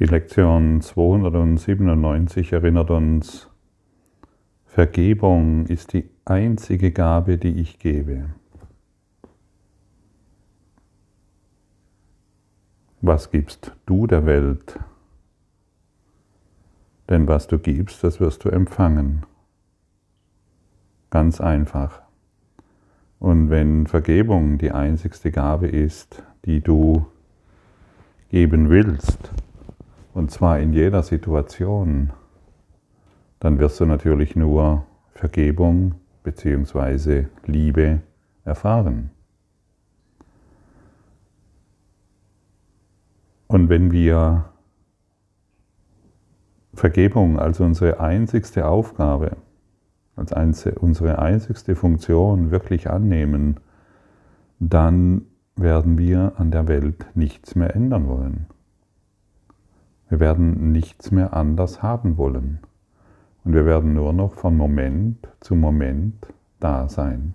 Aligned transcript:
Die 0.00 0.06
Lektion 0.06 0.80
297 0.80 2.54
erinnert 2.54 2.90
uns, 2.90 3.50
Vergebung 4.64 5.66
ist 5.66 5.92
die 5.92 6.08
einzige 6.24 6.90
Gabe, 6.90 7.36
die 7.36 7.60
ich 7.60 7.78
gebe. 7.78 8.30
Was 13.02 13.30
gibst 13.30 13.76
du 13.84 14.06
der 14.06 14.24
Welt? 14.24 14.78
Denn 17.10 17.28
was 17.28 17.46
du 17.46 17.58
gibst, 17.58 18.02
das 18.02 18.20
wirst 18.20 18.44
du 18.44 18.48
empfangen. 18.48 19.26
Ganz 21.10 21.42
einfach. 21.42 22.00
Und 23.18 23.50
wenn 23.50 23.86
Vergebung 23.86 24.56
die 24.56 24.72
einzigste 24.72 25.30
Gabe 25.30 25.68
ist, 25.68 26.22
die 26.46 26.62
du 26.62 27.04
geben 28.30 28.70
willst, 28.70 29.30
und 30.14 30.30
zwar 30.30 30.58
in 30.58 30.72
jeder 30.72 31.02
Situation, 31.02 32.12
dann 33.38 33.58
wirst 33.58 33.80
du 33.80 33.86
natürlich 33.86 34.36
nur 34.36 34.84
Vergebung 35.14 35.94
bzw. 36.22 37.26
Liebe 37.46 38.00
erfahren. 38.44 39.10
Und 43.46 43.68
wenn 43.68 43.90
wir 43.90 44.44
Vergebung 46.74 47.38
als 47.38 47.58
unsere 47.60 47.98
einzigste 47.98 48.66
Aufgabe, 48.66 49.36
als 50.16 50.32
unsere 50.80 51.18
einzigste 51.18 51.74
Funktion 51.74 52.50
wirklich 52.50 52.88
annehmen, 52.90 53.58
dann 54.60 55.22
werden 55.56 55.98
wir 55.98 56.34
an 56.36 56.50
der 56.50 56.68
Welt 56.68 57.06
nichts 57.14 57.54
mehr 57.54 57.74
ändern 57.74 58.06
wollen. 58.06 58.46
Wir 60.10 60.18
werden 60.18 60.72
nichts 60.72 61.12
mehr 61.12 61.34
anders 61.34 61.82
haben 61.82 62.18
wollen. 62.18 62.58
Und 63.44 63.54
wir 63.54 63.64
werden 63.64 63.94
nur 63.94 64.12
noch 64.12 64.34
von 64.34 64.56
Moment 64.56 65.28
zu 65.38 65.54
Moment 65.54 66.26
da 66.58 66.88
sein. 66.88 67.34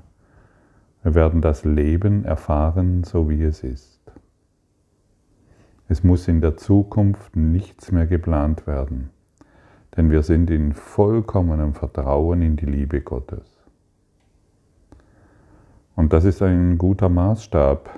Wir 1.02 1.16
werden 1.16 1.42
das 1.42 1.64
Leben 1.64 2.26
erfahren, 2.26 3.04
so 3.04 3.30
wie 3.30 3.42
es 3.44 3.64
ist. 3.64 4.02
Es 5.88 6.04
muss 6.04 6.28
in 6.28 6.42
der 6.42 6.58
Zukunft 6.58 7.36
nichts 7.36 7.92
mehr 7.92 8.08
geplant 8.08 8.68
werden, 8.68 9.10
denn 9.96 10.12
wir 10.12 10.24
sind 10.24 10.50
in 10.50 10.74
vollkommenem 10.74 11.76
Vertrauen 11.76 12.42
in 12.42 12.56
die 12.56 12.66
Liebe 12.66 13.02
Gottes. 13.02 13.46
Und 15.96 16.12
das 16.12 16.26
ist 16.26 16.42
ein 16.42 16.78
guter 16.78 17.08
Maßstab, 17.08 17.90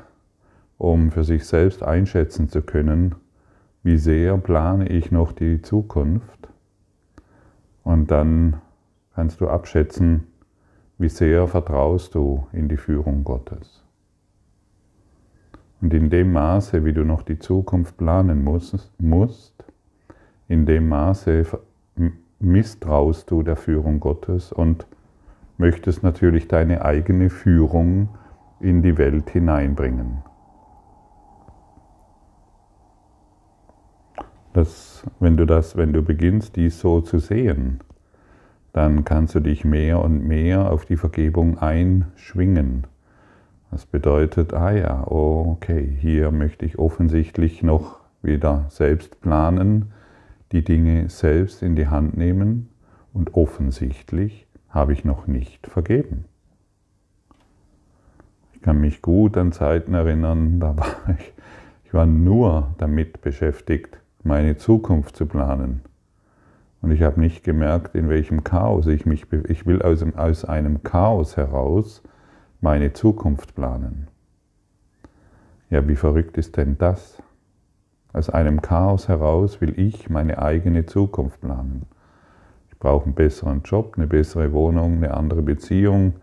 um 0.77 1.11
für 1.11 1.23
sich 1.23 1.45
selbst 1.45 1.81
einschätzen 1.81 2.49
zu 2.49 2.61
können, 2.61 3.15
wie 3.87 3.95
sehr 3.95 4.37
plane 4.37 4.89
ich 4.89 5.11
noch 5.11 5.31
die 5.31 5.61
Zukunft? 5.61 6.49
Und 7.85 8.11
dann 8.11 8.57
kannst 9.15 9.39
du 9.39 9.47
abschätzen, 9.47 10.27
wie 10.97 11.07
sehr 11.07 11.47
vertraust 11.47 12.13
du 12.13 12.47
in 12.51 12.67
die 12.67 12.75
Führung 12.75 13.23
Gottes. 13.23 13.85
Und 15.79 15.93
in 15.93 16.09
dem 16.09 16.33
Maße, 16.33 16.83
wie 16.83 16.91
du 16.91 17.05
noch 17.05 17.21
die 17.21 17.39
Zukunft 17.39 17.95
planen 17.95 18.43
musst, 18.43 19.63
in 20.49 20.65
dem 20.65 20.89
Maße 20.89 21.45
misstraust 22.39 23.31
du 23.31 23.41
der 23.41 23.55
Führung 23.55 24.01
Gottes 24.01 24.51
und 24.51 24.85
möchtest 25.57 26.03
natürlich 26.03 26.49
deine 26.49 26.83
eigene 26.83 27.29
Führung 27.29 28.09
in 28.59 28.81
die 28.81 28.97
Welt 28.97 29.29
hineinbringen. 29.29 30.23
Dass 34.57 35.03
wenn 35.19 35.37
du 35.37 35.45
das, 35.45 35.77
wenn 35.77 35.93
du 35.93 36.01
beginnst, 36.01 36.55
dies 36.55 36.79
so 36.79 36.99
zu 36.99 37.19
sehen, 37.19 37.79
dann 38.73 39.05
kannst 39.05 39.35
du 39.35 39.39
dich 39.39 39.63
mehr 39.63 40.01
und 40.01 40.27
mehr 40.27 40.71
auf 40.71 40.83
die 40.83 40.97
Vergebung 40.97 41.59
einschwingen. 41.59 42.87
Das 43.69 43.85
bedeutet, 43.85 44.55
ah 44.55 44.71
ja, 44.71 45.05
okay, 45.05 45.87
hier 45.99 46.31
möchte 46.31 46.65
ich 46.65 46.79
offensichtlich 46.79 47.61
noch 47.61 47.99
wieder 48.23 48.65
selbst 48.69 49.21
planen, 49.21 49.91
die 50.51 50.63
Dinge 50.63 51.07
selbst 51.09 51.61
in 51.61 51.75
die 51.75 51.87
Hand 51.87 52.17
nehmen 52.17 52.69
und 53.13 53.35
offensichtlich 53.35 54.47
habe 54.69 54.91
ich 54.91 55.05
noch 55.05 55.27
nicht 55.27 55.67
vergeben. 55.67 56.25
Ich 58.53 58.63
kann 58.63 58.81
mich 58.81 59.03
gut 59.03 59.37
an 59.37 59.51
Zeiten 59.51 59.93
erinnern, 59.93 60.59
da 60.59 60.75
war 60.75 61.15
ich, 61.19 61.31
ich 61.85 61.93
war 61.93 62.07
nur 62.07 62.73
damit 62.79 63.21
beschäftigt, 63.21 63.99
meine 64.23 64.57
Zukunft 64.57 65.15
zu 65.15 65.25
planen. 65.25 65.81
Und 66.81 66.91
ich 66.91 67.01
habe 67.01 67.19
nicht 67.19 67.43
gemerkt, 67.43 67.95
in 67.95 68.09
welchem 68.09 68.43
Chaos 68.43 68.87
ich 68.87 69.05
mich 69.05 69.25
Ich 69.47 69.65
will 69.65 69.81
aus, 69.81 70.05
aus 70.15 70.45
einem 70.45 70.83
Chaos 70.83 71.37
heraus 71.37 72.03
meine 72.61 72.93
Zukunft 72.93 73.55
planen. 73.55 74.07
Ja, 75.69 75.87
wie 75.87 75.95
verrückt 75.95 76.37
ist 76.37 76.57
denn 76.57 76.77
das? 76.77 77.21
Aus 78.13 78.29
einem 78.29 78.61
Chaos 78.61 79.07
heraus 79.07 79.59
will 79.59 79.77
ich 79.77 80.09
meine 80.09 80.41
eigene 80.41 80.85
Zukunft 80.85 81.41
planen. 81.41 81.85
Ich 82.71 82.79
brauche 82.79 83.05
einen 83.05 83.15
besseren 83.15 83.63
Job, 83.63 83.95
eine 83.97 84.07
bessere 84.07 84.53
Wohnung, 84.53 84.97
eine 84.97 85.13
andere 85.13 85.41
Beziehung, 85.41 86.13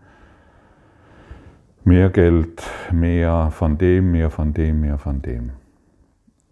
mehr 1.83 2.09
Geld, 2.09 2.63
mehr 2.91 3.51
von 3.51 3.77
dem, 3.77 4.11
mehr 4.11 4.29
von 4.29 4.53
dem, 4.53 4.81
mehr 4.81 4.97
von 4.97 5.21
dem. 5.21 5.51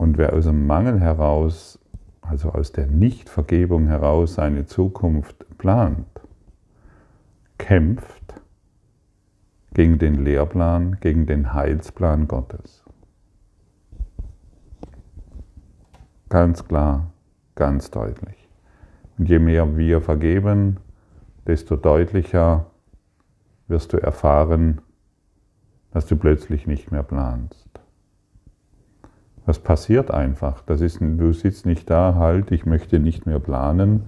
Und 0.03 0.17
wer 0.17 0.33
aus 0.33 0.43
dem 0.43 0.67
Mangel 0.67 0.99
heraus, 0.99 1.79
also 2.19 2.49
aus 2.49 2.73
der 2.73 2.87
Nichtvergebung 2.87 3.87
heraus 3.87 4.33
seine 4.33 4.65
Zukunft 4.65 5.45
plant, 5.57 6.05
kämpft 7.57 8.41
gegen 9.73 9.99
den 9.99 10.25
Lehrplan, 10.25 10.97
gegen 10.99 11.25
den 11.25 11.53
Heilsplan 11.53 12.27
Gottes. 12.27 12.83
Ganz 16.27 16.67
klar, 16.67 17.13
ganz 17.55 17.89
deutlich. 17.89 18.49
Und 19.17 19.29
je 19.29 19.39
mehr 19.39 19.77
wir 19.77 20.01
vergeben, 20.01 20.81
desto 21.47 21.77
deutlicher 21.77 22.65
wirst 23.69 23.93
du 23.93 24.03
erfahren, 24.03 24.81
dass 25.91 26.05
du 26.07 26.17
plötzlich 26.17 26.67
nicht 26.67 26.91
mehr 26.91 27.03
planst. 27.03 27.82
Das 29.45 29.59
passiert 29.59 30.11
einfach. 30.11 30.61
Das 30.61 30.81
ist, 30.81 30.99
du 31.01 31.33
sitzt 31.33 31.65
nicht 31.65 31.89
da, 31.89 32.15
halt, 32.15 32.51
ich 32.51 32.65
möchte 32.65 32.99
nicht 32.99 33.25
mehr 33.25 33.39
planen, 33.39 34.03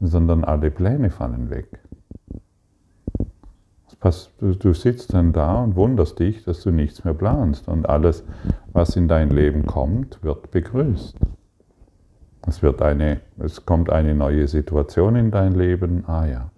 sondern 0.00 0.44
alle 0.44 0.70
Pläne 0.70 1.10
fallen 1.10 1.50
weg. 1.50 1.80
Du 4.40 4.72
sitzt 4.72 5.12
dann 5.12 5.32
da 5.34 5.62
und 5.62 5.76
wunderst 5.76 6.18
dich, 6.18 6.42
dass 6.44 6.62
du 6.62 6.70
nichts 6.70 7.04
mehr 7.04 7.12
planst 7.12 7.68
und 7.68 7.86
alles, 7.86 8.24
was 8.72 8.96
in 8.96 9.08
dein 9.08 9.28
Leben 9.28 9.66
kommt, 9.66 10.22
wird 10.22 10.50
begrüßt. 10.50 11.18
Es, 12.46 12.62
wird 12.62 12.80
eine, 12.80 13.20
es 13.38 13.66
kommt 13.66 13.90
eine 13.90 14.14
neue 14.14 14.48
Situation 14.48 15.16
in 15.16 15.30
dein 15.30 15.52
Leben. 15.52 16.04
Ah 16.06 16.24
ja, 16.24 16.50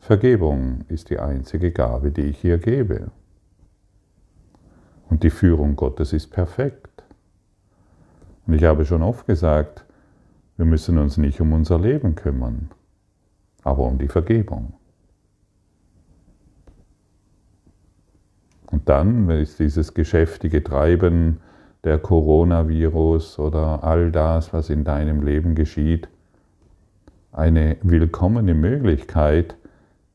Vergebung 0.00 0.80
ist 0.88 1.10
die 1.10 1.20
einzige 1.20 1.70
Gabe, 1.70 2.10
die 2.10 2.22
ich 2.22 2.38
hier 2.38 2.58
gebe. 2.58 3.12
Und 5.08 5.22
die 5.22 5.30
Führung 5.30 5.76
Gottes 5.76 6.12
ist 6.12 6.32
perfekt. 6.32 7.04
Und 8.46 8.54
ich 8.54 8.64
habe 8.64 8.84
schon 8.84 9.02
oft 9.02 9.26
gesagt, 9.26 9.84
wir 10.56 10.64
müssen 10.64 10.98
uns 10.98 11.16
nicht 11.16 11.40
um 11.40 11.52
unser 11.52 11.78
Leben 11.78 12.14
kümmern, 12.14 12.70
aber 13.62 13.84
um 13.84 13.98
die 13.98 14.08
Vergebung. 14.08 14.74
Und 18.70 18.88
dann 18.88 19.28
ist 19.30 19.58
dieses 19.58 19.94
geschäftige 19.94 20.62
Treiben 20.62 21.40
der 21.84 21.98
Coronavirus 21.98 23.38
oder 23.38 23.84
all 23.84 24.10
das, 24.10 24.52
was 24.52 24.70
in 24.70 24.84
deinem 24.84 25.22
Leben 25.22 25.54
geschieht, 25.54 26.08
eine 27.32 27.76
willkommene 27.82 28.54
Möglichkeit, 28.54 29.56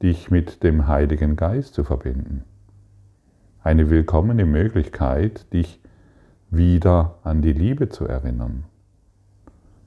dich 0.01 0.31
mit 0.31 0.63
dem 0.63 0.87
Heiligen 0.87 1.35
Geist 1.35 1.75
zu 1.75 1.83
verbinden. 1.83 2.43
Eine 3.63 3.89
willkommene 3.89 4.45
Möglichkeit, 4.45 5.53
dich 5.53 5.79
wieder 6.51 7.15
an 7.23 7.41
die 7.41 7.53
Liebe 7.53 7.89
zu 7.89 8.05
erinnern 8.05 8.65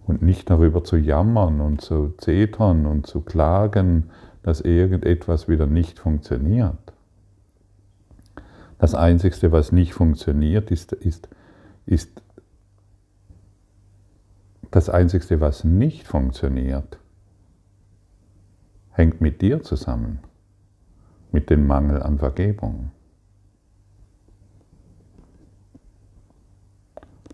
und 0.06 0.22
nicht 0.22 0.50
darüber 0.50 0.82
zu 0.82 0.96
jammern 0.96 1.61
und 1.61 1.81
zu 1.81 2.14
zetern 2.19 2.87
und 2.87 3.06
zu 3.06 3.20
klagen, 3.20 4.11
dass 4.43 4.61
irgendetwas 4.61 5.49
wieder 5.49 5.66
nicht 5.66 5.99
funktioniert. 5.99 6.93
Das 8.78 8.94
Einzige, 8.94 9.52
was 9.52 9.72
nicht 9.72 9.94
funktioniert, 9.94 10.70
ist, 10.70 10.93
ist, 10.93 11.28
ist 11.87 12.22
das 14.70 14.88
Einzige, 14.88 15.40
was 15.40 15.64
nicht 15.64 16.06
funktioniert, 16.06 16.99
hängt 18.90 19.20
mit 19.20 19.40
dir 19.40 19.62
zusammen, 19.62 20.19
mit 21.31 21.49
dem 21.49 21.67
Mangel 21.67 22.02
an 22.02 22.19
Vergebung. 22.19 22.90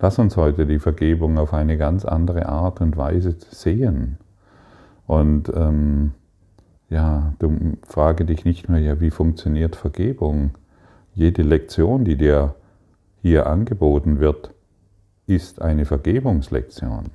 Lass 0.03 0.19
uns 0.19 0.37
heute 0.39 0.67
die 0.67 0.79
Vergebung 0.79 1.37
auf 1.37 1.53
eine 1.53 1.77
ganz 1.77 2.07
andere 2.07 2.49
Art 2.49 2.81
und 2.81 2.97
Weise 2.97 3.37
sehen. 3.51 4.17
Und 5.07 5.53
ähm, 5.55 6.13
ja, 6.89 7.35
du 7.39 7.77
frage 7.83 8.25
dich 8.25 8.47
nicht 8.47 8.71
mehr, 8.71 8.81
ja, 8.81 9.01
wie 9.01 9.11
funktioniert 9.11 9.77
Vergebung? 9.77 10.53
Jede 11.13 11.43
Lektion, 11.43 12.05
die 12.05 12.17
dir 12.17 12.55
hier 13.21 13.47
angeboten 13.47 14.21
wird, 14.21 14.55
ist 15.27 15.61
eine 15.61 15.85
Vergebungslektion. 15.85 17.11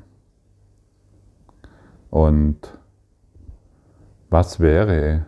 Und 2.12 2.78
was 4.30 4.60
wäre, 4.60 5.26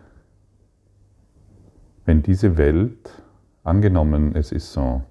wenn 2.06 2.22
diese 2.22 2.58
Welt, 2.58 3.24
angenommen 3.64 4.36
es 4.36 4.52
ist 4.52 4.72
so, 4.72 5.02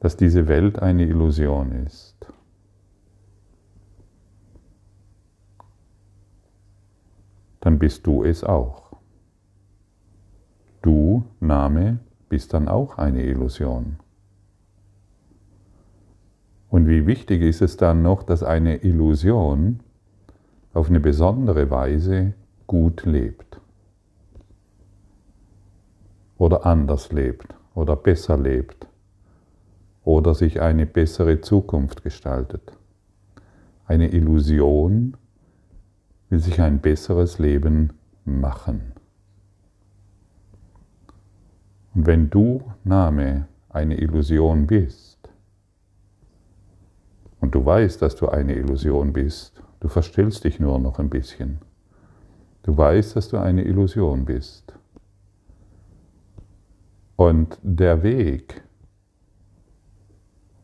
dass 0.00 0.16
diese 0.16 0.48
Welt 0.48 0.78
eine 0.80 1.04
Illusion 1.04 1.72
ist, 1.72 2.16
dann 7.60 7.78
bist 7.78 8.06
du 8.06 8.24
es 8.24 8.42
auch. 8.42 8.96
Du, 10.80 11.24
Name, 11.40 11.98
bist 12.30 12.54
dann 12.54 12.68
auch 12.68 12.96
eine 12.96 13.22
Illusion. 13.22 13.96
Und 16.70 16.88
wie 16.88 17.06
wichtig 17.06 17.42
ist 17.42 17.60
es 17.60 17.76
dann 17.76 18.00
noch, 18.00 18.22
dass 18.22 18.42
eine 18.42 18.76
Illusion 18.76 19.80
auf 20.72 20.88
eine 20.88 21.00
besondere 21.00 21.70
Weise 21.70 22.32
gut 22.66 23.04
lebt 23.04 23.60
oder 26.38 26.64
anders 26.64 27.12
lebt 27.12 27.54
oder 27.74 27.96
besser 27.96 28.38
lebt 28.38 28.89
oder 30.10 30.34
sich 30.34 30.60
eine 30.60 30.86
bessere 30.86 31.40
Zukunft 31.40 32.02
gestaltet. 32.02 32.72
Eine 33.86 34.08
Illusion 34.12 35.16
will 36.28 36.40
sich 36.40 36.60
ein 36.60 36.80
besseres 36.80 37.38
Leben 37.38 37.92
machen. 38.24 38.92
Und 41.94 42.06
wenn 42.06 42.28
du, 42.28 42.60
Name, 42.82 43.46
eine 43.68 44.00
Illusion 44.00 44.66
bist, 44.66 45.30
und 47.40 47.54
du 47.54 47.64
weißt, 47.64 48.02
dass 48.02 48.16
du 48.16 48.28
eine 48.28 48.54
Illusion 48.56 49.12
bist, 49.12 49.62
du 49.78 49.86
verstellst 49.86 50.42
dich 50.42 50.58
nur 50.58 50.80
noch 50.80 50.98
ein 50.98 51.08
bisschen. 51.08 51.58
Du 52.64 52.76
weißt, 52.76 53.14
dass 53.14 53.28
du 53.28 53.36
eine 53.36 53.62
Illusion 53.62 54.24
bist. 54.24 54.74
Und 57.14 57.58
der 57.62 58.02
Weg, 58.02 58.64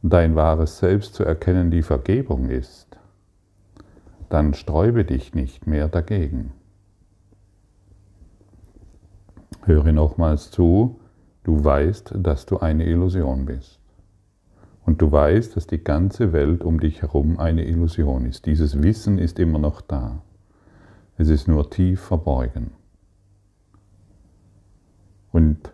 dein 0.02 0.36
wahres 0.36 0.78
Selbst 0.78 1.14
zu 1.14 1.24
erkennen, 1.24 1.70
die 1.70 1.82
Vergebung 1.82 2.48
ist, 2.48 2.86
dann 4.28 4.54
sträube 4.54 5.04
dich 5.04 5.34
nicht 5.34 5.66
mehr 5.66 5.88
dagegen. 5.88 6.52
Höre 9.64 9.92
nochmals 9.92 10.50
zu, 10.50 11.00
du 11.44 11.64
weißt, 11.64 12.14
dass 12.18 12.46
du 12.46 12.58
eine 12.58 12.86
Illusion 12.86 13.46
bist. 13.46 13.80
Und 14.84 15.02
du 15.02 15.10
weißt, 15.10 15.56
dass 15.56 15.66
die 15.66 15.82
ganze 15.82 16.32
Welt 16.32 16.62
um 16.62 16.78
dich 16.78 17.02
herum 17.02 17.40
eine 17.40 17.64
Illusion 17.64 18.24
ist. 18.24 18.46
Dieses 18.46 18.82
Wissen 18.82 19.18
ist 19.18 19.40
immer 19.40 19.58
noch 19.58 19.80
da. 19.80 20.22
Es 21.18 21.28
ist 21.28 21.48
nur 21.48 21.68
tief 21.70 22.00
verborgen. 22.00 22.70
Und 25.32 25.72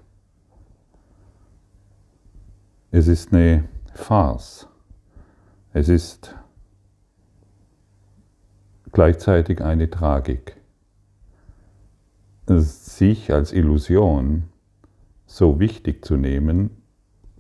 es 2.90 3.08
ist 3.08 3.34
eine 3.34 3.64
Farce. 3.94 4.68
Es 5.72 5.88
ist 5.88 6.34
gleichzeitig 8.92 9.62
eine 9.62 9.90
Tragik. 9.90 10.56
Sich 12.46 13.32
als 13.32 13.52
Illusion 13.52 14.48
so 15.26 15.60
wichtig 15.60 16.04
zu 16.04 16.16
nehmen, 16.16 16.70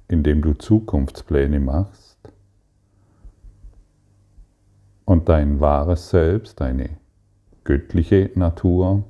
indem 0.08 0.42
du 0.42 0.54
Zukunftspläne 0.54 1.60
machst 1.60 2.18
und 5.04 5.28
dein 5.28 5.60
wahres 5.60 6.10
Selbst, 6.10 6.60
deine 6.60 6.90
göttliche 7.64 8.30
Natur 8.34 9.04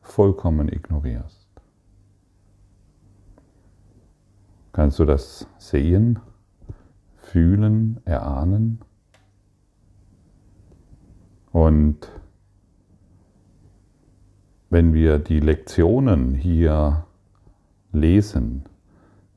vollkommen 0.00 0.68
ignorierst. 0.68 1.48
Kannst 4.72 4.98
du 4.98 5.04
das 5.04 5.46
sehen, 5.58 6.20
fühlen, 7.30 8.00
erahnen? 8.04 8.80
Und 11.52 12.08
wenn 14.70 14.92
wir 14.92 15.18
die 15.18 15.40
Lektionen 15.40 16.34
hier 16.34 17.06
lesen, 17.92 18.64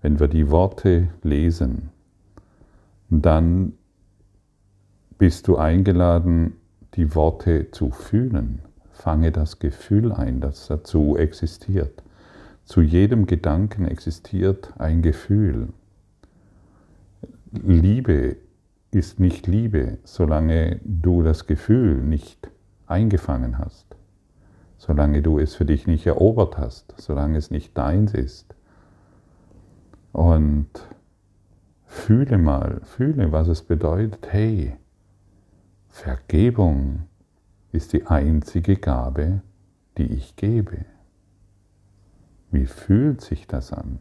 wenn 0.01 0.19
wir 0.19 0.27
die 0.27 0.49
Worte 0.49 1.09
lesen, 1.23 1.89
dann 3.09 3.73
bist 5.17 5.47
du 5.47 5.57
eingeladen, 5.57 6.53
die 6.95 7.13
Worte 7.15 7.71
zu 7.71 7.91
fühlen. 7.91 8.61
Fange 8.91 9.31
das 9.31 9.59
Gefühl 9.59 10.11
ein, 10.11 10.41
das 10.41 10.67
dazu 10.67 11.17
existiert. 11.17 12.03
Zu 12.65 12.81
jedem 12.81 13.25
Gedanken 13.25 13.85
existiert 13.85 14.73
ein 14.77 15.01
Gefühl. 15.01 15.69
Liebe 17.51 18.37
ist 18.91 19.19
nicht 19.19 19.45
Liebe, 19.45 19.97
solange 20.03 20.79
du 20.85 21.21
das 21.21 21.47
Gefühl 21.47 21.97
nicht 21.97 22.49
eingefangen 22.87 23.57
hast, 23.57 23.87
solange 24.77 25.21
du 25.21 25.37
es 25.37 25.55
für 25.55 25.65
dich 25.65 25.85
nicht 25.85 26.05
erobert 26.05 26.57
hast, 26.57 26.93
solange 26.97 27.37
es 27.37 27.51
nicht 27.51 27.77
deins 27.77 28.13
ist. 28.13 28.55
Und 30.13 30.69
fühle 31.85 32.37
mal, 32.37 32.81
fühle, 32.83 33.31
was 33.31 33.49
es 33.49 33.61
bedeutet, 33.63 34.27
hey, 34.31 34.77
Vergebung 35.89 37.03
ist 37.73 37.91
die 37.91 38.07
einzige 38.07 38.77
Gabe, 38.77 39.41
die 39.97 40.05
ich 40.05 40.37
gebe. 40.37 40.85
Wie 42.49 42.65
fühlt 42.65 43.21
sich 43.21 43.47
das 43.47 43.73
an? 43.73 43.99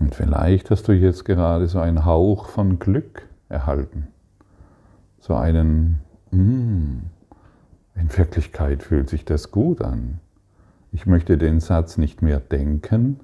Und 0.00 0.14
vielleicht 0.14 0.70
hast 0.70 0.88
du 0.88 0.92
jetzt 0.92 1.24
gerade 1.26 1.68
so 1.68 1.78
einen 1.78 2.06
Hauch 2.06 2.48
von 2.48 2.78
Glück 2.78 3.28
erhalten. 3.50 4.08
So 5.20 5.34
einen, 5.34 6.00
mm, 6.30 7.00
in 7.96 8.16
Wirklichkeit 8.16 8.82
fühlt 8.82 9.10
sich 9.10 9.26
das 9.26 9.50
gut 9.50 9.82
an. 9.82 10.20
Ich 10.90 11.06
möchte 11.06 11.36
den 11.36 11.60
Satz 11.60 11.98
nicht 11.98 12.22
mehr 12.22 12.40
denken. 12.40 13.20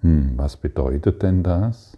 Hm, 0.00 0.32
was 0.36 0.56
bedeutet 0.56 1.22
denn 1.22 1.44
das? 1.44 1.96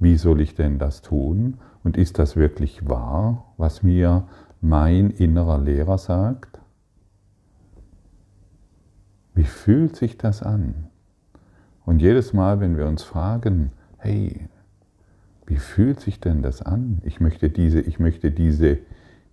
Wie 0.00 0.16
soll 0.16 0.40
ich 0.40 0.54
denn 0.54 0.78
das 0.78 1.02
tun? 1.02 1.58
Und 1.84 1.98
ist 1.98 2.18
das 2.18 2.36
wirklich 2.36 2.88
wahr, 2.88 3.52
was 3.58 3.82
mir 3.82 4.26
mein 4.62 5.10
innerer 5.10 5.58
Lehrer 5.58 5.98
sagt? 5.98 6.60
Wie 9.34 9.44
fühlt 9.44 9.94
sich 9.94 10.16
das 10.16 10.42
an? 10.42 10.88
Und 11.84 12.00
jedes 12.00 12.32
Mal, 12.32 12.60
wenn 12.60 12.76
wir 12.76 12.86
uns 12.86 13.02
fragen, 13.02 13.72
hey, 13.98 14.48
wie 15.46 15.56
fühlt 15.56 16.00
sich 16.00 16.20
denn 16.20 16.42
das 16.42 16.62
an? 16.62 17.00
Ich 17.04 17.20
möchte 17.20 17.50
diese, 17.50 17.80
ich 17.80 17.98
möchte 17.98 18.30
diese, 18.30 18.78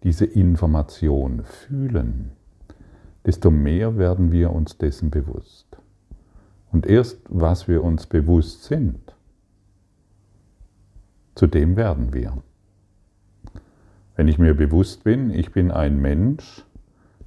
diese 0.04 0.26
Information 0.26 1.44
fühlen. 1.44 2.32
Desto 3.26 3.52
mehr 3.52 3.98
werden 3.98 4.32
wir 4.32 4.52
uns 4.52 4.78
dessen 4.78 5.12
bewusst. 5.12 5.78
Und 6.72 6.86
erst 6.86 7.20
was 7.30 7.68
wir 7.68 7.84
uns 7.84 8.08
bewusst 8.08 8.64
sind, 8.64 9.16
zu 11.36 11.48
dem 11.48 11.78
werden 11.78 12.14
wir. 12.14 12.42
Wenn 14.16 14.28
ich 14.28 14.38
mir 14.38 14.54
bewusst 14.54 15.04
bin, 15.04 15.30
ich 15.30 15.52
bin 15.52 15.72
ein 15.72 16.02
Mensch 16.02 16.66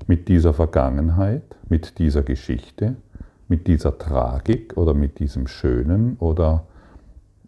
mit 0.06 0.28
dieser 0.28 0.52
Vergangenheit, 0.52 1.56
mit 1.68 1.98
dieser 1.98 2.22
Geschichte, 2.22 2.96
mit 3.48 3.66
dieser 3.66 3.98
Tragik 3.98 4.76
oder 4.76 4.94
mit 4.94 5.18
diesem 5.18 5.46
Schönen 5.46 6.16
oder 6.18 6.66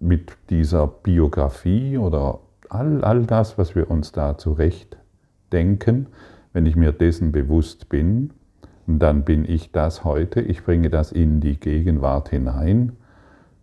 mit 0.01 0.37
dieser 0.51 0.87
Biografie 0.87 1.99
oder 1.99 2.41
all, 2.69 3.03
all 3.05 3.25
das, 3.25 3.59
was 3.59 3.75
wir 3.75 3.91
uns 3.91 4.13
da 4.13 4.37
zurecht 4.37 4.99
denken, 5.53 6.09
wenn 6.53 6.67
ich 6.67 6.77
mir 6.77 6.93
dessen 6.93 7.33
bewusst 7.33 7.89
bin, 7.89 8.31
dann 8.87 9.25
bin 9.25 9.45
ich 9.49 9.73
das 9.73 10.05
heute, 10.05 10.41
ich 10.41 10.65
bringe 10.65 10.91
das 10.91 11.11
in 11.11 11.41
die 11.41 11.59
Gegenwart 11.59 12.29
hinein 12.29 12.93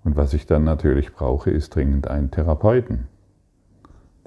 und 0.04 0.16
was 0.16 0.34
ich 0.34 0.48
dann 0.48 0.64
natürlich 0.64 1.14
brauche, 1.14 1.52
ist 1.52 1.76
dringend 1.76 2.08
einen 2.08 2.32
Therapeuten. 2.32 3.08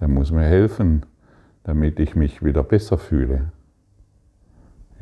Der 0.00 0.08
muss 0.08 0.30
mir 0.30 0.44
helfen, 0.44 1.04
damit 1.64 1.98
ich 1.98 2.14
mich 2.14 2.44
wieder 2.44 2.62
besser 2.62 2.98
fühle. 2.98 3.52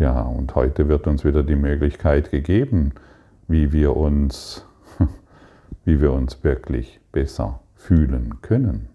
Ja, 0.03 0.23
und 0.23 0.57
heute 0.57 0.89
wird 0.89 1.07
uns 1.07 1.25
wieder 1.25 1.45
die 1.45 1.55
Möglichkeit 1.55 2.33
gegeben, 2.33 2.91
wie 3.47 3.71
wir 3.71 3.97
uns, 3.97 4.67
wie 5.85 6.01
wir 6.01 6.13
uns 6.13 6.43
wirklich 6.43 6.99
besser 7.13 7.61
fühlen 7.77 8.43
können. 8.43 8.89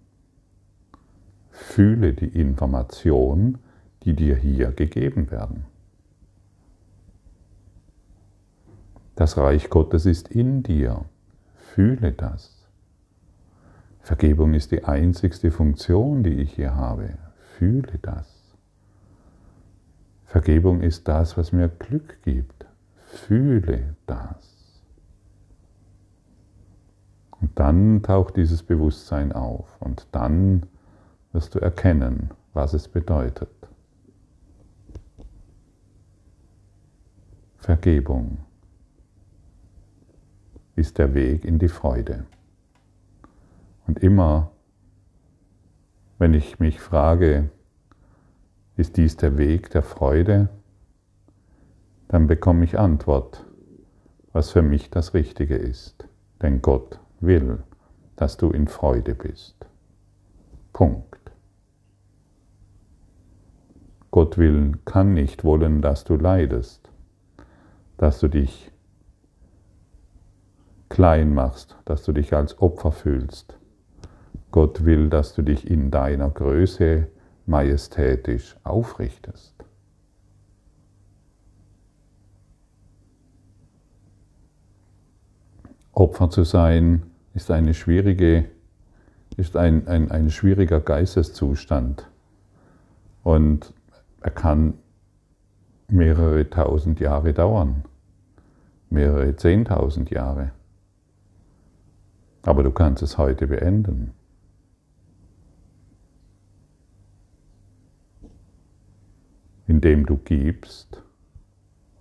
Fühle 1.49 2.11
die 2.11 2.27
Information, 2.27 3.57
die 4.03 4.15
dir 4.15 4.35
hier 4.35 4.73
gegeben 4.73 5.31
werden. 5.31 5.63
Das 9.15 9.37
Reich 9.37 9.69
Gottes 9.69 10.05
ist 10.05 10.27
in 10.27 10.61
dir. 10.61 11.05
Fühle 11.55 12.11
das. 12.11 12.67
Vergebung 14.01 14.53
ist 14.55 14.73
die 14.73 14.83
einzigste 14.83 15.51
Funktion, 15.51 16.23
die 16.23 16.41
ich 16.41 16.55
hier 16.55 16.75
habe. 16.75 17.17
Fühle 17.55 17.97
das. 18.01 18.36
Vergebung 20.27 20.81
ist 20.81 21.07
das, 21.07 21.37
was 21.37 21.53
mir 21.53 21.69
Glück 21.69 22.21
gibt. 22.21 22.65
Fühle 23.05 23.95
das. 24.05 24.83
Und 27.39 27.57
dann 27.57 28.03
taucht 28.03 28.35
dieses 28.35 28.61
Bewusstsein 28.61 29.31
auf 29.31 29.77
und 29.79 30.07
dann 30.11 30.65
wirst 31.31 31.55
du 31.55 31.59
erkennen, 31.59 32.31
was 32.53 32.73
es 32.73 32.89
bedeutet. 32.89 33.49
Vergebung 37.55 38.39
ist 40.75 40.97
der 40.97 41.13
Weg 41.13 41.45
in 41.45 41.57
die 41.57 41.69
Freude. 41.69 42.25
Und 43.87 43.99
immer, 43.99 44.51
wenn 46.17 46.33
ich 46.33 46.59
mich 46.59 46.81
frage, 46.81 47.49
ist 48.77 48.97
dies 48.97 49.17
der 49.17 49.37
Weg 49.37 49.71
der 49.71 49.81
Freude? 49.81 50.49
Dann 52.07 52.27
bekomme 52.27 52.63
ich 52.63 52.79
Antwort, 52.79 53.45
was 54.31 54.51
für 54.51 54.61
mich 54.61 54.89
das 54.91 55.13
Richtige 55.13 55.55
ist. 55.55 56.07
Denn 56.41 56.61
Gott 56.61 56.99
will, 57.19 57.63
dass 58.15 58.37
du 58.37 58.51
in 58.51 58.67
Freude 58.67 59.15
bist. 59.15 59.65
Punkt. 60.73 61.31
Gott 64.11 64.37
will, 64.37 64.73
kann 64.85 65.13
nicht 65.13 65.43
wollen, 65.43 65.81
dass 65.81 66.03
du 66.03 66.15
leidest, 66.15 66.89
dass 67.97 68.19
du 68.19 68.27
dich 68.27 68.71
klein 70.89 71.33
machst, 71.33 71.75
dass 71.85 72.03
du 72.03 72.11
dich 72.11 72.33
als 72.33 72.61
Opfer 72.61 72.91
fühlst. 72.91 73.57
Gott 74.51 74.85
will, 74.85 75.09
dass 75.09 75.33
du 75.33 75.41
dich 75.41 75.69
in 75.69 75.91
deiner 75.91 76.29
Größe 76.29 77.07
majestätisch 77.47 78.55
aufrichtest. 78.63 79.55
Opfer 85.93 86.29
zu 86.29 86.43
sein 86.43 87.03
ist, 87.33 87.49
eine 87.49 87.73
schwierige, 87.73 88.45
ist 89.35 89.57
ein, 89.57 89.87
ein, 89.87 90.11
ein 90.11 90.29
schwieriger 90.29 90.79
Geisteszustand 90.79 92.07
und 93.23 93.73
er 94.21 94.31
kann 94.31 94.75
mehrere 95.87 96.49
tausend 96.49 96.99
Jahre 96.99 97.33
dauern, 97.33 97.83
mehrere 98.89 99.35
zehntausend 99.35 100.11
Jahre. 100.11 100.51
Aber 102.43 102.61
du 102.63 102.71
kannst 102.71 103.01
es 103.01 103.17
heute 103.17 103.47
beenden. 103.47 104.13
Indem 109.67 110.05
du 110.05 110.17
gibst, 110.17 111.03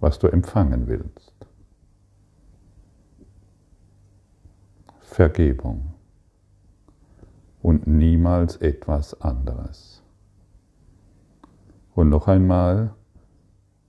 was 0.01 0.19
du 0.19 0.29
empfangen 0.29 0.87
willst. 0.87 1.35
Vergebung 5.01 5.95
und 7.63 7.87
niemals 7.87 8.57
etwas 8.59 9.21
anderes. 9.21 10.03
Und 11.95 12.11
noch 12.11 12.29
einmal, 12.29 12.95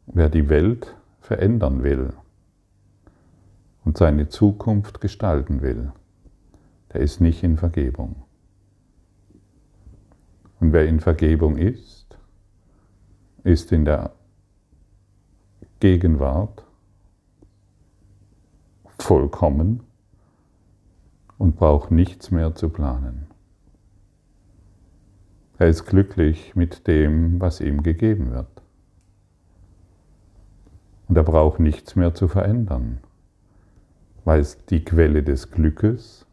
wer 0.07 0.29
die 0.29 0.49
Welt 0.49 0.95
verändern 1.19 1.83
will 1.83 2.13
und 3.83 3.97
seine 3.97 4.29
Zukunft 4.29 5.01
gestalten 5.01 5.61
will, 5.61 5.91
der 6.93 7.01
ist 7.01 7.19
nicht 7.19 7.43
in 7.43 7.57
Vergebung. 7.57 8.23
Und 10.59 10.71
wer 10.71 10.87
in 10.87 11.01
Vergebung 11.01 11.57
ist, 11.57 11.96
ist 13.43 13.71
in 13.71 13.85
der 13.85 14.11
Gegenwart 15.79 16.65
vollkommen 18.99 19.81
und 21.37 21.55
braucht 21.55 21.91
nichts 21.91 22.31
mehr 22.31 22.55
zu 22.55 22.69
planen. 22.69 23.27
Er 25.59 25.67
ist 25.67 25.85
glücklich 25.85 26.55
mit 26.55 26.87
dem, 26.87 27.39
was 27.39 27.61
ihm 27.61 27.83
gegeben 27.83 28.31
wird. 28.31 28.61
Und 31.07 31.15
er 31.15 31.23
braucht 31.23 31.59
nichts 31.59 31.95
mehr 31.95 32.13
zu 32.13 32.27
verändern, 32.27 32.99
weil 34.25 34.41
es 34.41 34.65
die 34.65 34.83
Quelle 34.83 35.23
des 35.23 35.51
Glückes 35.51 36.25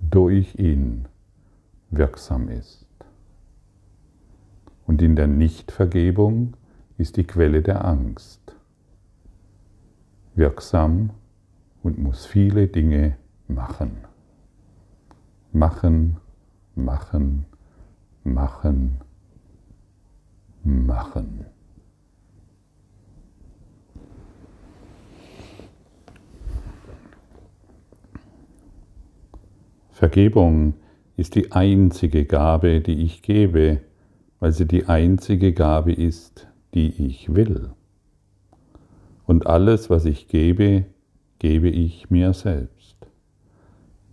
durch 0.00 0.54
ihn 0.54 1.08
wirksam 1.90 2.48
ist. 2.48 2.86
Und 4.86 5.02
in 5.02 5.16
der 5.16 5.26
Nichtvergebung 5.26 6.56
ist 6.98 7.16
die 7.16 7.24
Quelle 7.24 7.62
der 7.62 7.84
Angst 7.84 8.40
wirksam 10.34 11.10
und 11.82 11.98
muss 11.98 12.26
viele 12.26 12.68
Dinge 12.68 13.16
machen. 13.48 14.04
Machen, 15.52 16.18
machen, 16.74 17.46
machen, 18.22 19.00
machen. 20.62 21.46
Vergebung 29.90 30.74
ist 31.16 31.34
die 31.34 31.52
einzige 31.52 32.24
Gabe, 32.24 32.80
die 32.80 33.02
ich 33.02 33.22
gebe, 33.22 33.80
weil 34.38 34.52
sie 34.52 34.66
die 34.66 34.86
einzige 34.86 35.52
Gabe 35.52 35.92
ist, 35.92 36.46
die 36.74 36.88
ich 37.06 37.34
will. 37.34 37.70
Und 39.24 39.46
alles, 39.46 39.90
was 39.90 40.04
ich 40.04 40.28
gebe, 40.28 40.84
gebe 41.38 41.68
ich 41.68 42.10
mir 42.10 42.32
selbst. 42.32 42.96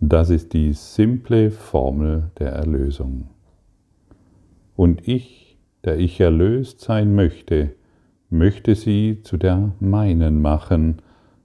Das 0.00 0.30
ist 0.30 0.52
die 0.52 0.72
simple 0.72 1.50
Formel 1.50 2.30
der 2.38 2.52
Erlösung. 2.52 3.28
Und 4.76 5.06
ich, 5.06 5.56
der 5.84 5.98
ich 5.98 6.20
erlöst 6.20 6.80
sein 6.80 7.14
möchte, 7.14 7.70
möchte 8.30 8.74
sie 8.74 9.20
zu 9.22 9.36
der 9.36 9.72
meinen 9.78 10.42
machen, 10.42 11.02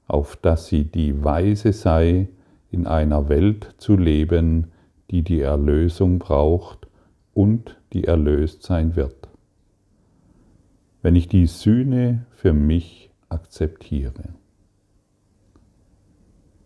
auf 0.07 0.35
dass 0.37 0.67
sie 0.67 0.85
die 0.85 1.23
Weise 1.23 1.73
sei, 1.73 2.29
in 2.71 2.87
einer 2.87 3.29
Welt 3.29 3.75
zu 3.77 3.95
leben, 3.95 4.67
die 5.11 5.23
die 5.23 5.41
Erlösung 5.41 6.19
braucht 6.19 6.87
und 7.33 7.79
die 7.93 8.05
erlöst 8.05 8.63
sein 8.63 8.95
wird. 8.95 9.29
Wenn 11.01 11.15
ich 11.15 11.27
die 11.27 11.47
Sühne 11.47 12.25
für 12.31 12.53
mich 12.53 13.09
akzeptiere. 13.29 14.33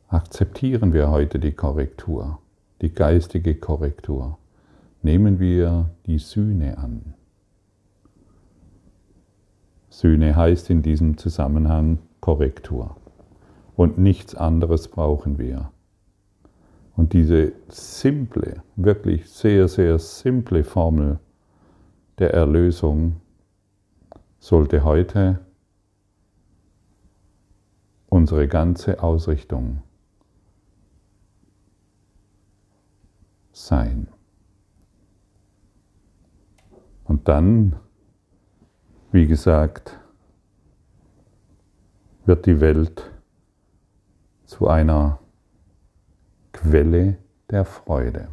Akzeptieren 0.08 0.94
wir 0.94 1.10
heute 1.10 1.40
die 1.40 1.52
Korrektur, 1.52 2.40
die 2.82 2.94
geistige 2.94 3.56
Korrektur. 3.56 4.38
Nehmen 5.02 5.40
wir 5.40 5.90
die 6.06 6.20
Sühne 6.20 6.78
an. 6.78 7.14
Sühne 9.90 10.36
heißt 10.36 10.70
in 10.70 10.82
diesem 10.82 11.18
Zusammenhang 11.18 12.00
Korrektur. 12.22 12.96
Und 13.76 13.98
nichts 13.98 14.34
anderes 14.34 14.88
brauchen 14.88 15.38
wir. 15.38 15.73
Und 16.96 17.14
diese 17.14 17.54
simple, 17.70 18.64
wirklich 18.76 19.30
sehr, 19.30 19.68
sehr 19.68 19.98
simple 19.98 20.64
Formel 20.64 21.20
der 22.20 22.34
Erlösung 22.34 23.20
sollte 24.40 24.84
heute 24.84 25.40
unsere 28.10 28.48
ganze 28.48 29.02
Ausrichtung 29.02 29.82
sein. 33.52 34.08
Und 37.06 37.28
dann, 37.28 37.76
wie 39.12 39.26
gesagt, 39.26 40.00
wird 42.26 42.46
die 42.46 42.62
Welt 42.62 43.12
zu 44.46 44.68
einer 44.68 45.20
Quelle 46.64 47.18
der 47.52 47.66
Freude. 47.66 48.30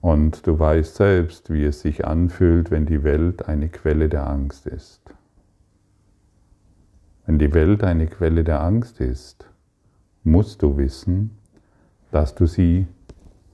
Und 0.00 0.46
du 0.46 0.58
weißt 0.58 0.94
selbst, 0.94 1.52
wie 1.52 1.62
es 1.62 1.82
sich 1.82 2.06
anfühlt, 2.06 2.70
wenn 2.70 2.86
die 2.86 3.04
Welt 3.04 3.46
eine 3.48 3.68
Quelle 3.68 4.08
der 4.08 4.26
Angst 4.26 4.66
ist. 4.66 5.02
Wenn 7.26 7.38
die 7.38 7.52
Welt 7.52 7.84
eine 7.84 8.06
Quelle 8.06 8.44
der 8.44 8.62
Angst 8.62 8.98
ist, 8.98 9.46
musst 10.24 10.62
du 10.62 10.78
wissen, 10.78 11.36
dass 12.10 12.34
du 12.34 12.46
sie 12.46 12.86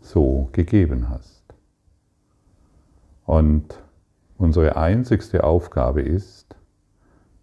so 0.00 0.48
gegeben 0.52 1.08
hast. 1.08 1.42
Und 3.24 3.82
unsere 4.38 4.76
einzigste 4.76 5.42
Aufgabe 5.42 6.00
ist, 6.00 6.54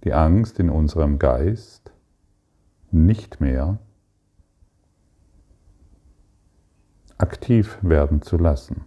die 0.06 0.14
Angst 0.14 0.60
in 0.60 0.70
unserem 0.70 1.20
Geist 1.20 1.92
nicht 2.90 3.42
mehr 3.42 3.80
aktiv 7.24 7.78
werden 7.82 8.22
zu 8.22 8.36
lassen. 8.36 8.84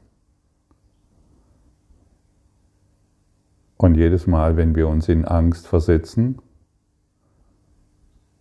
Und 3.78 3.94
jedes 3.94 4.26
Mal, 4.26 4.58
wenn 4.58 4.74
wir 4.76 4.88
uns 4.88 5.08
in 5.08 5.24
Angst 5.24 5.66
versetzen, 5.66 6.42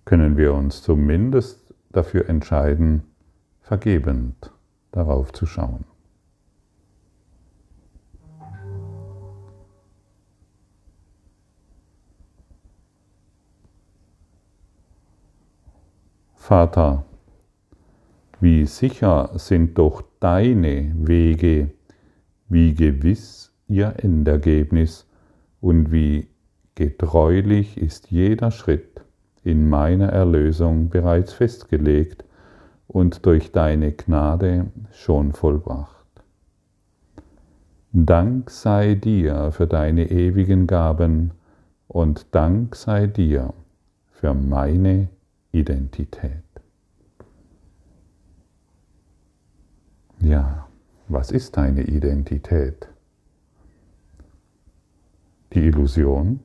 können 0.03 0.35
wir 0.35 0.53
uns 0.53 0.81
zumindest 0.81 1.73
dafür 1.93 2.27
entscheiden, 2.27 3.03
vergebend 3.61 4.51
darauf 4.91 5.31
zu 5.31 5.45
schauen. 5.45 5.85
Vater, 16.33 17.05
wie 18.41 18.65
sicher 18.65 19.31
sind 19.35 19.77
doch 19.77 20.03
deine 20.19 20.93
Wege, 20.95 21.71
wie 22.49 22.73
gewiss 22.73 23.51
ihr 23.67 23.93
Endergebnis 23.97 25.07
und 25.61 25.91
wie 25.91 26.27
getreulich 26.75 27.77
ist 27.77 28.11
jeder 28.11 28.51
Schritt 28.51 29.01
in 29.43 29.69
meiner 29.69 30.09
Erlösung 30.09 30.89
bereits 30.89 31.33
festgelegt 31.33 32.25
und 32.87 33.25
durch 33.25 33.51
deine 33.51 33.93
Gnade 33.93 34.67
schon 34.91 35.31
vollbracht. 35.31 36.05
Dank 37.93 38.49
sei 38.49 38.95
dir 38.95 39.51
für 39.51 39.67
deine 39.67 40.11
ewigen 40.11 40.67
Gaben 40.67 41.31
und 41.87 42.27
Dank 42.35 42.75
sei 42.75 43.07
dir 43.07 43.53
für 44.11 44.33
meine 44.33 45.07
Identität. 45.51 46.44
Ja, 50.19 50.67
was 51.07 51.31
ist 51.31 51.57
deine 51.57 51.83
Identität? 51.83 52.87
Die 55.53 55.67
Illusion, 55.67 56.39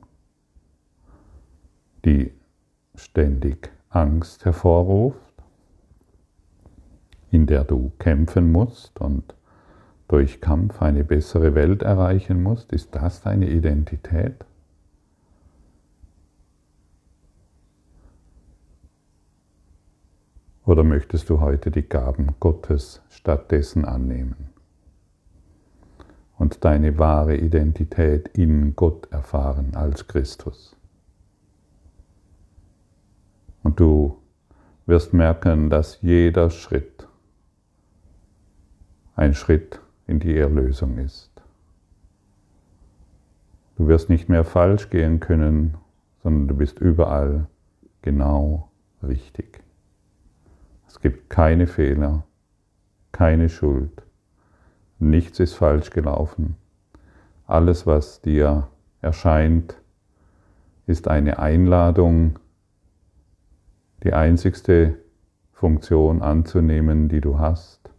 die 2.05 2.31
ständig 2.95 3.71
Angst 3.89 4.45
hervorruft, 4.45 5.17
in 7.31 7.45
der 7.45 7.63
du 7.63 7.91
kämpfen 7.97 8.51
musst 8.51 8.99
und 8.99 9.35
durch 10.07 10.41
Kampf 10.41 10.81
eine 10.81 11.03
bessere 11.03 11.55
Welt 11.55 11.83
erreichen 11.83 12.43
musst, 12.43 12.73
ist 12.73 12.93
das 12.95 13.21
deine 13.21 13.49
Identität? 13.49 14.45
Oder 20.71 20.85
möchtest 20.85 21.29
du 21.29 21.41
heute 21.41 21.69
die 21.69 21.81
Gaben 21.81 22.35
Gottes 22.39 23.01
stattdessen 23.09 23.83
annehmen 23.83 24.51
und 26.37 26.63
deine 26.63 26.97
wahre 26.97 27.35
Identität 27.35 28.29
in 28.29 28.73
Gott 28.77 29.11
erfahren 29.11 29.75
als 29.75 30.07
Christus? 30.07 30.77
Und 33.63 33.81
du 33.81 34.17
wirst 34.85 35.11
merken, 35.11 35.69
dass 35.69 36.01
jeder 36.01 36.49
Schritt 36.49 37.05
ein 39.17 39.33
Schritt 39.33 39.81
in 40.07 40.21
die 40.21 40.37
Erlösung 40.37 40.99
ist. 40.99 41.43
Du 43.75 43.89
wirst 43.89 44.07
nicht 44.07 44.29
mehr 44.29 44.45
falsch 44.45 44.89
gehen 44.89 45.19
können, 45.19 45.75
sondern 46.23 46.47
du 46.47 46.55
bist 46.55 46.79
überall 46.79 47.47
genau 48.01 48.71
richtig. 49.03 49.61
Es 50.91 50.99
gibt 50.99 51.29
keine 51.29 51.67
Fehler, 51.67 52.25
keine 53.13 53.47
Schuld. 53.47 54.03
Nichts 54.99 55.39
ist 55.39 55.53
falsch 55.53 55.89
gelaufen. 55.89 56.57
Alles, 57.47 57.87
was 57.87 58.21
dir 58.21 58.67
erscheint, 58.99 59.81
ist 60.87 61.07
eine 61.07 61.39
Einladung, 61.39 62.39
die 64.03 64.11
einzigste 64.11 64.97
Funktion 65.53 66.21
anzunehmen, 66.21 67.07
die 67.07 67.21
du 67.21 67.39
hast, 67.39 67.89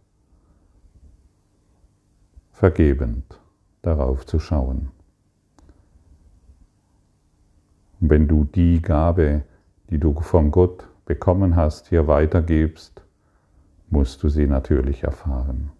vergebend 2.51 3.41
darauf 3.81 4.27
zu 4.27 4.37
schauen. 4.37 4.91
Und 7.99 8.11
wenn 8.11 8.27
du 8.27 8.43
die 8.43 8.83
Gabe, 8.83 9.41
die 9.89 9.97
du 9.97 10.13
von 10.21 10.51
Gott 10.51 10.87
bekommen 11.05 11.55
hast, 11.55 11.89
hier 11.89 12.07
weitergibst, 12.07 13.01
musst 13.89 14.23
du 14.23 14.29
sie 14.29 14.47
natürlich 14.47 15.03
erfahren. 15.03 15.71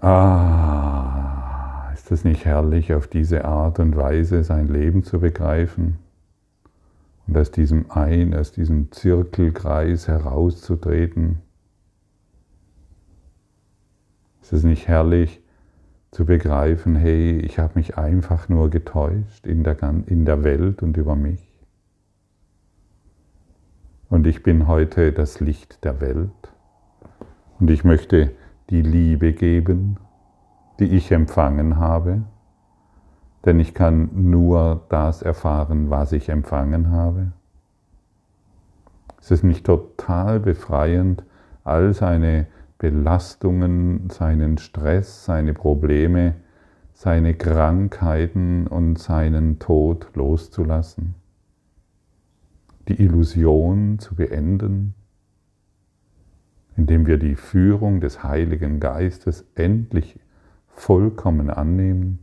Ah, 0.00 1.90
ist 1.94 2.10
es 2.10 2.24
nicht 2.24 2.44
herrlich, 2.44 2.92
auf 2.92 3.06
diese 3.06 3.44
Art 3.44 3.78
und 3.78 3.96
Weise 3.96 4.42
sein 4.42 4.66
Leben 4.68 5.04
zu 5.04 5.20
begreifen 5.20 5.98
und 7.26 7.38
aus 7.38 7.50
diesem 7.50 7.90
Ein, 7.90 8.34
aus 8.34 8.52
diesem 8.52 8.90
Zirkelkreis 8.90 10.08
herauszutreten? 10.08 11.40
Ist 14.42 14.52
es 14.52 14.64
nicht 14.64 14.88
herrlich 14.88 15.40
zu 16.10 16.26
begreifen, 16.26 16.96
hey, 16.96 17.38
ich 17.38 17.58
habe 17.58 17.72
mich 17.76 17.96
einfach 17.96 18.48
nur 18.48 18.68
getäuscht 18.68 19.46
in 19.46 19.64
der, 19.64 19.76
in 20.06 20.24
der 20.24 20.44
Welt 20.44 20.82
und 20.82 20.96
über 20.96 21.16
mich? 21.16 21.53
Und 24.08 24.26
ich 24.26 24.42
bin 24.42 24.66
heute 24.66 25.12
das 25.12 25.40
Licht 25.40 25.84
der 25.84 26.00
Welt. 26.00 26.30
Und 27.58 27.70
ich 27.70 27.84
möchte 27.84 28.32
die 28.70 28.82
Liebe 28.82 29.32
geben, 29.32 29.96
die 30.78 30.96
ich 30.96 31.10
empfangen 31.10 31.78
habe. 31.78 32.22
Denn 33.44 33.60
ich 33.60 33.74
kann 33.74 34.10
nur 34.12 34.84
das 34.88 35.22
erfahren, 35.22 35.90
was 35.90 36.12
ich 36.12 36.28
empfangen 36.28 36.90
habe. 36.90 37.32
Es 39.20 39.30
ist 39.30 39.44
nicht 39.44 39.64
total 39.64 40.40
befreiend, 40.40 41.24
all 41.62 41.94
seine 41.94 42.46
Belastungen, 42.78 44.10
seinen 44.10 44.58
Stress, 44.58 45.24
seine 45.24 45.54
Probleme, 45.54 46.34
seine 46.92 47.34
Krankheiten 47.34 48.66
und 48.66 48.98
seinen 48.98 49.58
Tod 49.58 50.08
loszulassen 50.14 51.14
die 52.88 53.00
Illusion 53.02 53.98
zu 53.98 54.14
beenden, 54.14 54.94
indem 56.76 57.06
wir 57.06 57.18
die 57.18 57.36
Führung 57.36 58.00
des 58.00 58.22
Heiligen 58.22 58.80
Geistes 58.80 59.46
endlich 59.54 60.18
vollkommen 60.68 61.50
annehmen? 61.50 62.18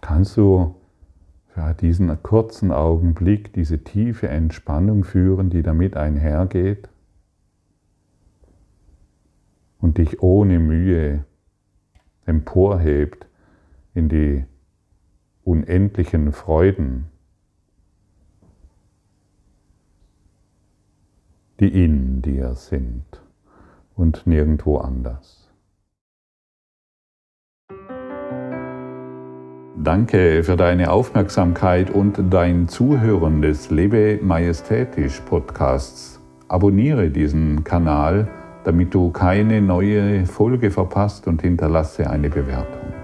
Kannst 0.00 0.36
du 0.36 0.74
für 1.46 1.72
diesen 1.72 2.22
kurzen 2.22 2.72
Augenblick 2.72 3.52
diese 3.54 3.84
tiefe 3.84 4.28
Entspannung 4.28 5.04
führen, 5.04 5.48
die 5.48 5.62
damit 5.62 5.96
einhergeht 5.96 6.88
und 9.78 9.98
dich 9.98 10.20
ohne 10.22 10.58
Mühe 10.58 11.24
emporhebt 12.26 13.26
in 13.94 14.08
die 14.08 14.44
unendlichen 15.44 16.32
Freuden, 16.32 17.06
die 21.60 21.84
in 21.84 22.20
dir 22.20 22.54
sind 22.54 23.04
und 23.94 24.26
nirgendwo 24.26 24.78
anders. 24.78 25.48
Danke 29.76 30.42
für 30.44 30.56
deine 30.56 30.90
Aufmerksamkeit 30.90 31.90
und 31.90 32.32
dein 32.32 32.68
Zuhören 32.68 33.42
des 33.42 33.70
Lebe 33.70 34.18
Majestätisch 34.22 35.20
Podcasts. 35.20 36.20
Abonniere 36.48 37.10
diesen 37.10 37.64
Kanal, 37.64 38.28
damit 38.64 38.94
du 38.94 39.10
keine 39.10 39.60
neue 39.60 40.26
Folge 40.26 40.70
verpasst 40.70 41.26
und 41.26 41.42
hinterlasse 41.42 42.08
eine 42.08 42.30
Bewertung. 42.30 43.03